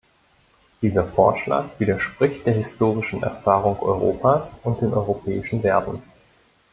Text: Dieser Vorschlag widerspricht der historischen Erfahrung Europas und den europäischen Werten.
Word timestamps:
Dieser 0.81 1.05
Vorschlag 1.05 1.65
widerspricht 1.77 2.47
der 2.47 2.55
historischen 2.55 3.21
Erfahrung 3.21 3.77
Europas 3.81 4.59
und 4.63 4.81
den 4.81 4.95
europäischen 4.95 5.61
Werten. 5.61 6.01